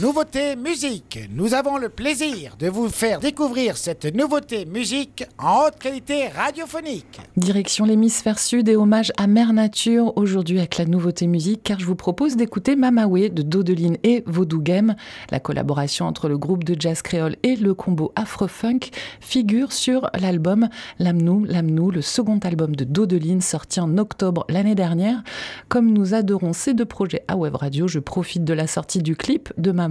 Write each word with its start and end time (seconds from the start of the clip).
Nouveauté 0.00 0.54
musique. 0.54 1.18
Nous 1.34 1.54
avons 1.54 1.76
le 1.76 1.88
plaisir 1.88 2.54
de 2.56 2.68
vous 2.68 2.88
faire 2.88 3.18
découvrir 3.18 3.76
cette 3.76 4.04
nouveauté 4.14 4.64
musique 4.64 5.24
en 5.40 5.64
haute 5.66 5.78
qualité 5.80 6.28
radiophonique. 6.28 7.20
Direction 7.36 7.84
l'hémisphère 7.84 8.38
sud 8.38 8.68
et 8.68 8.76
hommage 8.76 9.10
à 9.16 9.26
Mère 9.26 9.52
Nature 9.52 10.12
aujourd'hui 10.16 10.58
avec 10.58 10.78
la 10.78 10.84
nouveauté 10.84 11.26
musique 11.26 11.64
car 11.64 11.80
je 11.80 11.84
vous 11.84 11.96
propose 11.96 12.36
d'écouter 12.36 12.76
Mamawe 12.76 13.28
de 13.28 13.42
Dodeline 13.42 13.96
et 14.04 14.22
Vaudou 14.26 14.62
Game. 14.62 14.94
La 15.32 15.40
collaboration 15.40 16.06
entre 16.06 16.28
le 16.28 16.38
groupe 16.38 16.62
de 16.62 16.80
jazz 16.80 17.02
créole 17.02 17.34
et 17.42 17.56
le 17.56 17.74
combo 17.74 18.12
afro-funk 18.14 18.90
figure 19.20 19.72
sur 19.72 20.10
l'album 20.20 20.68
Lamnou, 21.00 21.44
Lamnou, 21.44 21.90
le 21.90 22.02
second 22.02 22.38
album 22.38 22.76
de 22.76 22.84
Dodeline 22.84 23.40
sorti 23.40 23.80
en 23.80 23.98
octobre 23.98 24.46
l'année 24.48 24.76
dernière. 24.76 25.24
Comme 25.68 25.90
nous 25.90 26.14
adorons 26.14 26.52
ces 26.52 26.72
deux 26.72 26.86
projets 26.86 27.24
à 27.26 27.36
Web 27.36 27.56
Radio, 27.56 27.88
je 27.88 27.98
profite 27.98 28.44
de 28.44 28.52
la 28.54 28.68
sortie 28.68 29.02
du 29.02 29.16
clip 29.16 29.52
de 29.58 29.72
Mamawe 29.72 29.87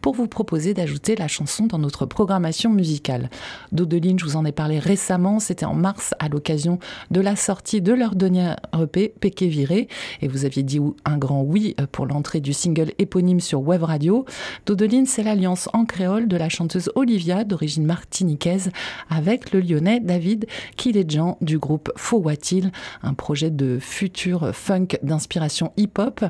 pour 0.00 0.14
vous 0.14 0.28
proposer 0.28 0.74
d'ajouter 0.74 1.16
la 1.16 1.28
chanson 1.28 1.66
dans 1.66 1.78
notre 1.78 2.06
programmation 2.06 2.70
musicale. 2.70 3.30
Dodeline, 3.72 4.18
je 4.18 4.24
vous 4.24 4.36
en 4.36 4.44
ai 4.44 4.52
parlé 4.52 4.78
récemment, 4.78 5.40
c'était 5.40 5.66
en 5.66 5.74
mars 5.74 6.14
à 6.18 6.28
l'occasion 6.28 6.78
de 7.10 7.20
la 7.20 7.36
sortie 7.36 7.80
de 7.80 7.92
leur 7.92 8.14
dernier 8.14 8.54
EP, 8.78 9.12
Péké 9.20 9.48
Viré, 9.48 9.88
et 10.22 10.28
vous 10.28 10.44
aviez 10.44 10.62
dit 10.62 10.80
un 11.04 11.18
grand 11.18 11.42
oui 11.42 11.74
pour 11.92 12.06
l'entrée 12.06 12.40
du 12.40 12.52
single 12.52 12.92
éponyme 12.98 13.40
sur 13.40 13.60
Web 13.60 13.82
Radio. 13.82 14.24
Dodeline, 14.66 15.06
c'est 15.06 15.22
l'alliance 15.22 15.68
en 15.72 15.84
créole 15.84 16.28
de 16.28 16.36
la 16.36 16.48
chanteuse 16.48 16.90
Olivia, 16.94 17.44
d'origine 17.44 17.84
martiniquaise, 17.84 18.70
avec 19.10 19.52
le 19.52 19.60
lyonnais 19.60 20.00
David 20.00 20.46
Kiledjan 20.76 21.38
du 21.40 21.58
groupe 21.58 21.92
Faux 21.96 22.18
Watil, 22.18 22.70
un 23.02 23.14
projet 23.14 23.50
de 23.50 23.78
futur 23.80 24.54
funk 24.54 24.88
d'inspiration 25.02 25.72
hip-hop. 25.76 26.24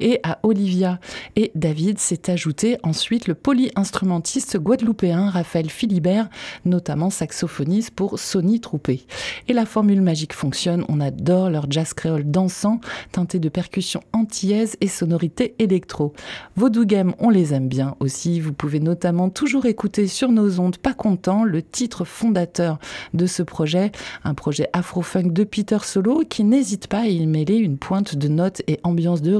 Et 0.00 0.20
à 0.22 0.38
Olivia 0.42 0.98
et 1.36 1.50
David, 1.54 1.98
c'est 1.98 2.28
ajouté 2.36 2.76
ensuite 2.82 3.28
le 3.28 3.34
polyinstrumentiste 3.34 4.58
guadeloupéen 4.58 5.30
Raphaël 5.30 5.70
Philibert, 5.70 6.28
notamment 6.66 7.08
saxophoniste 7.08 7.92
pour 7.92 8.18
Sony 8.18 8.60
Troupé. 8.60 9.06
Et 9.48 9.54
la 9.54 9.64
formule 9.64 10.02
magique 10.02 10.34
fonctionne, 10.34 10.84
on 10.90 11.00
adore 11.00 11.48
leur 11.48 11.64
jazz 11.70 11.94
créole 11.94 12.30
dansant, 12.30 12.78
teinté 13.10 13.38
de 13.38 13.48
percussions 13.48 14.02
antillaises 14.12 14.76
et 14.82 14.86
sonorités 14.86 15.54
électro. 15.58 16.12
Vaudou 16.56 16.84
Game, 16.84 17.14
on 17.20 17.30
les 17.30 17.54
aime 17.54 17.68
bien 17.68 17.96
aussi, 18.00 18.38
vous 18.38 18.52
pouvez 18.52 18.80
notamment 18.80 19.30
toujours 19.30 19.64
écouter 19.64 20.06
sur 20.06 20.30
nos 20.30 20.60
ondes 20.60 20.76
Pas 20.76 20.92
content, 20.92 21.42
le 21.42 21.62
titre 21.62 22.04
fondateur 22.04 22.78
de 23.14 23.24
ce 23.24 23.42
projet, 23.42 23.92
un 24.24 24.34
projet 24.34 24.68
afro-funk 24.74 25.32
de 25.32 25.44
Peter 25.44 25.78
Solo 25.82 26.22
qui 26.28 26.44
n'hésite 26.44 26.88
pas 26.88 27.00
à 27.00 27.06
y 27.06 27.26
mêler 27.26 27.56
une 27.56 27.78
pointe 27.78 28.14
de 28.14 28.28
notes 28.28 28.60
et 28.66 28.78
ambiance 28.82 29.22
de 29.22 29.32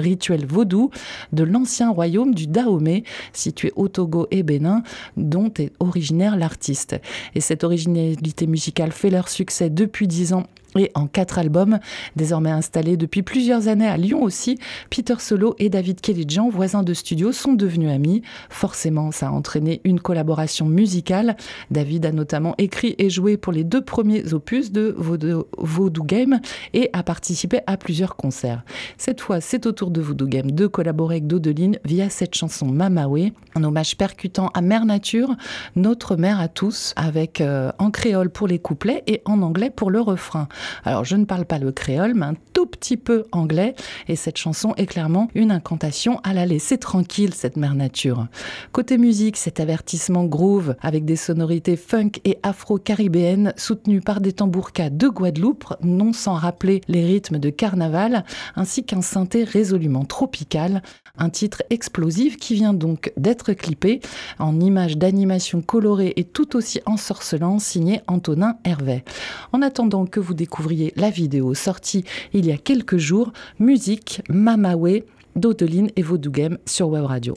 rituel 0.00 0.46
vaudou 0.46 0.90
de 1.32 1.44
l'ancien 1.44 1.90
royaume 1.90 2.34
du 2.34 2.46
Dahomey, 2.46 3.04
situé 3.32 3.72
au 3.76 3.88
Togo 3.88 4.26
et 4.30 4.42
Bénin, 4.42 4.82
dont 5.16 5.52
est 5.58 5.72
originaire 5.80 6.36
l'artiste. 6.36 7.00
Et 7.34 7.40
cette 7.40 7.64
originalité 7.64 8.46
musicale 8.46 8.92
fait 8.92 9.10
leur 9.10 9.28
succès 9.28 9.70
depuis 9.70 10.08
dix 10.08 10.32
ans 10.32 10.46
et 10.76 10.90
en 10.94 11.06
quatre 11.06 11.38
albums, 11.38 11.78
désormais 12.16 12.50
installés 12.50 12.96
depuis 12.96 13.22
plusieurs 13.22 13.68
années 13.68 13.88
à 13.88 13.96
Lyon 13.96 14.22
aussi, 14.22 14.58
Peter 14.88 15.14
Solo 15.18 15.54
et 15.58 15.68
David 15.68 16.00
Kellyjan, 16.00 16.48
voisins 16.48 16.82
de 16.82 16.94
studio, 16.94 17.32
sont 17.32 17.54
devenus 17.54 17.90
amis. 17.90 18.22
Forcément, 18.48 19.10
ça 19.10 19.28
a 19.28 19.30
entraîné 19.30 19.80
une 19.84 20.00
collaboration 20.00 20.66
musicale. 20.66 21.36
David 21.70 22.06
a 22.06 22.12
notamment 22.12 22.54
écrit 22.58 22.94
et 22.98 23.10
joué 23.10 23.36
pour 23.36 23.52
les 23.52 23.64
deux 23.64 23.80
premiers 23.80 24.32
opus 24.32 24.70
de 24.72 24.94
Voodoo 24.98 26.04
Game 26.04 26.40
et 26.72 26.90
a 26.92 27.02
participé 27.02 27.60
à 27.66 27.76
plusieurs 27.76 28.16
concerts. 28.16 28.62
Cette 28.98 29.20
fois, 29.20 29.40
c'est 29.40 29.66
au 29.66 29.72
tour 29.72 29.90
de 29.90 30.00
Voodoo 30.00 30.26
Game 30.26 30.50
de 30.52 30.66
collaborer 30.66 31.16
avec 31.16 31.26
Dodeline 31.26 31.78
via 31.84 32.08
cette 32.10 32.34
chanson 32.34 32.66
Mamawe, 32.66 33.30
un 33.54 33.64
hommage 33.64 33.96
percutant 33.96 34.50
à 34.54 34.60
Mère 34.60 34.84
Nature, 34.84 35.34
notre 35.76 36.16
mère 36.16 36.40
à 36.40 36.48
tous, 36.48 36.94
avec 36.96 37.40
euh, 37.40 37.72
en 37.78 37.90
créole 37.90 38.30
pour 38.30 38.46
les 38.46 38.58
couplets 38.58 39.02
et 39.06 39.22
en 39.24 39.42
anglais 39.42 39.70
pour 39.70 39.90
le 39.90 40.00
refrain. 40.00 40.48
Alors 40.84 41.04
je 41.04 41.16
ne 41.16 41.24
parle 41.24 41.44
pas 41.44 41.58
le 41.58 41.72
créole, 41.72 42.14
mais 42.14 42.26
un 42.26 42.34
tout 42.52 42.66
petit 42.66 42.96
peu 42.96 43.24
anglais, 43.32 43.74
et 44.08 44.16
cette 44.16 44.36
chanson 44.36 44.74
est 44.76 44.86
clairement 44.86 45.28
une 45.34 45.50
incantation 45.50 46.20
à 46.24 46.34
la 46.34 46.46
laisser 46.46 46.78
tranquille, 46.78 47.34
cette 47.34 47.56
mère 47.56 47.74
nature. 47.74 48.26
Côté 48.72 48.98
musique, 48.98 49.36
cet 49.36 49.60
avertissement 49.60 50.24
groove 50.24 50.76
avec 50.80 51.04
des 51.04 51.16
sonorités 51.16 51.76
funk 51.76 52.12
et 52.24 52.38
afro-caribéennes 52.42 53.52
soutenues 53.56 54.00
par 54.00 54.20
des 54.20 54.32
tambourkas 54.32 54.90
de 54.90 55.08
Guadeloupe, 55.08 55.74
non 55.82 56.12
sans 56.12 56.34
rappeler 56.34 56.80
les 56.88 57.04
rythmes 57.04 57.38
de 57.38 57.50
carnaval, 57.50 58.24
ainsi 58.56 58.84
qu'un 58.84 59.02
synthé 59.02 59.44
résolument 59.44 60.04
tropical, 60.04 60.82
un 61.18 61.30
titre 61.30 61.62
explosif 61.70 62.36
qui 62.36 62.54
vient 62.54 62.74
donc 62.74 63.12
d'être 63.16 63.52
clippé 63.52 64.00
en 64.38 64.60
images 64.60 64.96
d'animation 64.96 65.60
colorées 65.62 66.12
et 66.16 66.24
tout 66.24 66.56
aussi 66.56 66.80
ensorcelant 66.86 67.58
signé 67.58 68.00
Antonin 68.06 68.56
Hervé. 68.64 69.04
En 69.52 69.62
attendant 69.62 70.06
que 70.06 70.20
vous 70.20 70.34
découvriez 70.34 70.49
la 70.96 71.10
vidéo 71.10 71.54
sortie 71.54 72.04
il 72.32 72.46
y 72.46 72.52
a 72.52 72.56
quelques 72.56 72.98
jours, 72.98 73.32
musique 73.58 74.22
Mamawe 74.28 75.02
d'Odeline 75.36 75.90
et 75.96 76.02
Vaudou 76.02 76.32
sur 76.66 76.88
Web 76.88 77.04
Radio. 77.04 77.36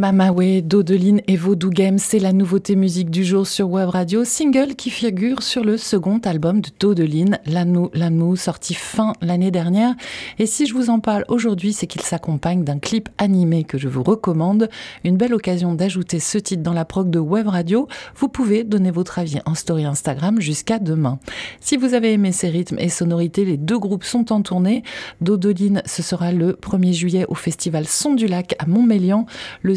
Mamawe, 0.00 0.62
Dodeline 0.62 1.20
et 1.26 1.36
Vaudou 1.36 1.68
Game, 1.68 1.98
c'est 1.98 2.20
la 2.20 2.32
nouveauté 2.32 2.74
musique 2.74 3.10
du 3.10 3.22
jour 3.22 3.46
sur 3.46 3.68
Web 3.68 3.90
Radio, 3.90 4.24
single 4.24 4.74
qui 4.74 4.88
figure 4.88 5.42
sur 5.42 5.62
le 5.62 5.76
second 5.76 6.16
album 6.24 6.62
de 6.62 6.70
Dodeline, 6.80 7.38
L'anou, 7.44 7.90
l'anou, 7.92 8.34
sorti 8.34 8.72
fin 8.72 9.12
l'année 9.20 9.50
dernière. 9.50 9.94
Et 10.38 10.46
si 10.46 10.64
je 10.64 10.72
vous 10.72 10.88
en 10.88 11.00
parle 11.00 11.26
aujourd'hui, 11.28 11.74
c'est 11.74 11.86
qu'il 11.86 12.00
s'accompagne 12.00 12.64
d'un 12.64 12.78
clip 12.78 13.10
animé 13.18 13.62
que 13.64 13.76
je 13.76 13.88
vous 13.88 14.02
recommande. 14.02 14.70
Une 15.04 15.18
belle 15.18 15.34
occasion 15.34 15.74
d'ajouter 15.74 16.18
ce 16.18 16.38
titre 16.38 16.62
dans 16.62 16.72
la 16.72 16.86
prog 16.86 17.10
de 17.10 17.18
Web 17.18 17.48
Radio. 17.48 17.86
Vous 18.16 18.28
pouvez 18.28 18.64
donner 18.64 18.90
votre 18.90 19.18
avis 19.18 19.40
en 19.44 19.54
story 19.54 19.84
Instagram 19.84 20.40
jusqu'à 20.40 20.78
demain. 20.78 21.18
Si 21.60 21.76
vous 21.76 21.92
avez 21.92 22.14
aimé 22.14 22.32
ces 22.32 22.48
rythmes 22.48 22.78
et 22.78 22.88
sonorités, 22.88 23.44
les 23.44 23.58
deux 23.58 23.78
groupes 23.78 24.04
sont 24.04 24.32
en 24.32 24.40
tournée. 24.40 24.82
Dodeline, 25.20 25.82
ce 25.84 26.02
sera 26.02 26.32
le 26.32 26.54
1er 26.54 26.94
juillet 26.94 27.26
au 27.28 27.34
festival 27.34 27.86
Son 27.86 28.14
du 28.14 28.28
Lac 28.28 28.56
à 28.58 28.64
Montmélian. 28.64 29.26
Le 29.60 29.74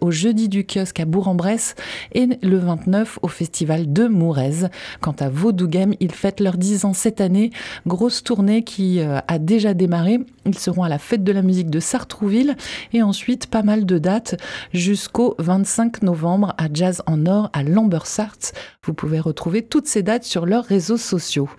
au 0.00 0.10
jeudi 0.10 0.48
du 0.48 0.64
kiosque 0.64 1.00
à 1.00 1.04
Bourg-en-Bresse 1.04 1.74
et 2.12 2.26
le 2.42 2.56
29 2.56 3.18
au 3.22 3.28
festival 3.28 3.92
de 3.92 4.06
Mourez. 4.06 4.68
Quant 5.00 5.14
à 5.20 5.28
Vaudou 5.28 5.68
Game, 5.68 5.92
ils 6.00 6.12
fêtent 6.12 6.40
leurs 6.40 6.56
10 6.56 6.84
ans 6.86 6.92
cette 6.94 7.20
année. 7.20 7.50
Grosse 7.86 8.22
tournée 8.22 8.64
qui 8.64 9.00
euh, 9.00 9.18
a 9.28 9.38
déjà 9.38 9.74
démarré. 9.74 10.20
Ils 10.46 10.58
seront 10.58 10.82
à 10.82 10.88
la 10.88 10.98
fête 10.98 11.24
de 11.24 11.32
la 11.32 11.42
musique 11.42 11.68
de 11.68 11.80
Sartrouville 11.80 12.56
et 12.92 13.02
ensuite 13.02 13.48
pas 13.48 13.62
mal 13.62 13.84
de 13.84 13.98
dates 13.98 14.40
jusqu'au 14.72 15.34
25 15.38 16.02
novembre 16.02 16.54
à 16.56 16.68
Jazz 16.72 17.02
en 17.06 17.26
Or 17.26 17.50
à 17.52 17.62
Lambersart. 17.62 18.52
Vous 18.84 18.94
pouvez 18.94 19.20
retrouver 19.20 19.62
toutes 19.62 19.86
ces 19.86 20.02
dates 20.02 20.24
sur 20.24 20.46
leurs 20.46 20.64
réseaux 20.64 20.96
sociaux. 20.96 21.50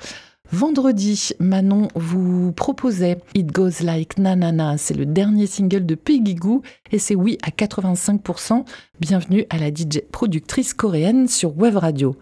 Vendredi, 0.53 1.29
Manon 1.39 1.87
vous 1.95 2.51
proposait 2.51 3.17
It 3.35 3.53
Goes 3.53 3.83
Like 3.83 4.17
Nanana. 4.17 4.77
C'est 4.77 4.93
le 4.93 5.05
dernier 5.05 5.47
single 5.47 5.85
de 5.85 5.95
Peggy 5.95 6.35
Goo 6.35 6.61
et 6.91 6.99
c'est 6.99 7.15
oui 7.15 7.37
à 7.41 7.51
85%. 7.51 8.65
Bienvenue 8.99 9.45
à 9.49 9.57
la 9.57 9.69
DJ 9.69 10.01
productrice 10.11 10.73
coréenne 10.73 11.29
sur 11.29 11.57
Web 11.57 11.77
Radio. 11.77 12.17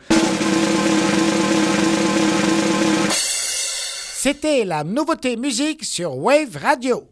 C'était 4.21 4.63
la 4.63 4.83
nouveauté 4.83 5.35
musique 5.35 5.83
sur 5.83 6.15
Wave 6.15 6.55
Radio. 6.55 7.05